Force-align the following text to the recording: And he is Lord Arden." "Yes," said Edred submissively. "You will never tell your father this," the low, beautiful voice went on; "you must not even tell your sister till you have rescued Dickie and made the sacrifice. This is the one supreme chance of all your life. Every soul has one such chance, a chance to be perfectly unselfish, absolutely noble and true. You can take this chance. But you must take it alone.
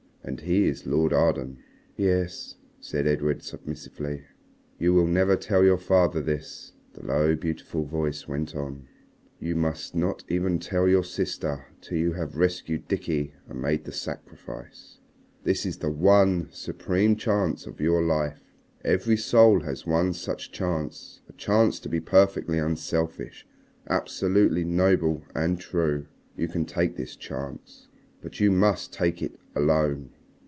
And 0.23 0.41
he 0.41 0.67
is 0.67 0.85
Lord 0.85 1.13
Arden." 1.13 1.57
"Yes," 1.97 2.55
said 2.79 3.07
Edred 3.07 3.41
submissively. 3.41 4.25
"You 4.77 4.93
will 4.93 5.07
never 5.07 5.35
tell 5.35 5.63
your 5.63 5.79
father 5.79 6.21
this," 6.21 6.73
the 6.93 7.03
low, 7.03 7.35
beautiful 7.35 7.85
voice 7.85 8.27
went 8.27 8.55
on; 8.55 8.87
"you 9.39 9.55
must 9.55 9.95
not 9.95 10.23
even 10.29 10.59
tell 10.59 10.87
your 10.87 11.03
sister 11.03 11.65
till 11.81 11.97
you 11.97 12.13
have 12.13 12.37
rescued 12.37 12.87
Dickie 12.87 13.33
and 13.49 13.59
made 13.59 13.85
the 13.85 13.91
sacrifice. 13.91 14.99
This 15.43 15.65
is 15.65 15.77
the 15.77 15.89
one 15.89 16.49
supreme 16.51 17.15
chance 17.15 17.65
of 17.65 17.79
all 17.79 17.83
your 17.85 18.03
life. 18.03 18.41
Every 18.85 19.17
soul 19.17 19.61
has 19.61 19.87
one 19.87 20.13
such 20.13 20.51
chance, 20.51 21.21
a 21.29 21.33
chance 21.33 21.79
to 21.79 21.89
be 21.89 21.99
perfectly 21.99 22.59
unselfish, 22.59 23.47
absolutely 23.89 24.65
noble 24.65 25.23
and 25.33 25.59
true. 25.59 26.05
You 26.37 26.47
can 26.47 26.65
take 26.65 26.95
this 26.95 27.15
chance. 27.15 27.87
But 28.21 28.39
you 28.39 28.51
must 28.51 28.93
take 28.93 29.23
it 29.23 29.39
alone. 29.55 30.11